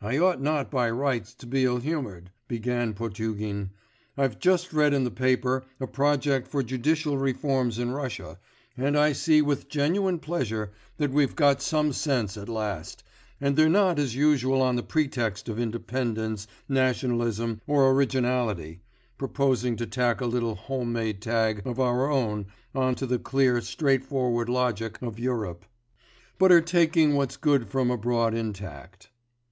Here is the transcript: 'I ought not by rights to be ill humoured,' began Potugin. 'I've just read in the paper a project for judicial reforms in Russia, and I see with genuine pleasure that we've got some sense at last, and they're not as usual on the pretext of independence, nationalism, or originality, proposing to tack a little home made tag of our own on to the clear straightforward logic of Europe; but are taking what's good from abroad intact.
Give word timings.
'I 0.00 0.18
ought 0.18 0.42
not 0.42 0.72
by 0.72 0.90
rights 0.90 1.32
to 1.34 1.46
be 1.46 1.62
ill 1.66 1.78
humoured,' 1.78 2.32
began 2.48 2.94
Potugin. 2.94 3.70
'I've 4.18 4.40
just 4.40 4.72
read 4.72 4.92
in 4.92 5.04
the 5.04 5.10
paper 5.12 5.62
a 5.78 5.86
project 5.86 6.48
for 6.48 6.64
judicial 6.64 7.16
reforms 7.16 7.78
in 7.78 7.92
Russia, 7.92 8.40
and 8.76 8.98
I 8.98 9.12
see 9.12 9.40
with 9.40 9.68
genuine 9.68 10.18
pleasure 10.18 10.72
that 10.96 11.12
we've 11.12 11.36
got 11.36 11.62
some 11.62 11.92
sense 11.92 12.36
at 12.36 12.48
last, 12.48 13.04
and 13.40 13.54
they're 13.54 13.68
not 13.68 14.00
as 14.00 14.16
usual 14.16 14.60
on 14.60 14.74
the 14.74 14.82
pretext 14.82 15.48
of 15.48 15.60
independence, 15.60 16.48
nationalism, 16.68 17.60
or 17.68 17.88
originality, 17.92 18.80
proposing 19.16 19.76
to 19.76 19.86
tack 19.86 20.20
a 20.20 20.26
little 20.26 20.56
home 20.56 20.92
made 20.92 21.20
tag 21.22 21.62
of 21.64 21.78
our 21.78 22.10
own 22.10 22.46
on 22.74 22.96
to 22.96 23.06
the 23.06 23.20
clear 23.20 23.60
straightforward 23.60 24.48
logic 24.48 25.00
of 25.02 25.20
Europe; 25.20 25.64
but 26.36 26.50
are 26.50 26.60
taking 26.60 27.14
what's 27.14 27.36
good 27.36 27.68
from 27.68 27.92
abroad 27.92 28.34
intact. 28.34 29.08